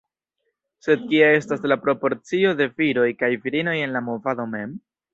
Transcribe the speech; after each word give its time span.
Sed 0.85 1.03
kia 1.11 1.27
estas 1.41 1.69
la 1.73 1.77
proporcio 1.85 2.57
de 2.63 2.69
viroj 2.83 3.07
kaj 3.23 3.33
virinoj 3.47 3.81
en 3.87 3.99
la 4.01 4.07
movado 4.11 4.53
mem? 4.57 4.79